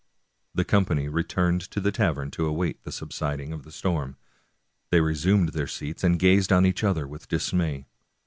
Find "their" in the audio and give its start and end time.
5.49-5.67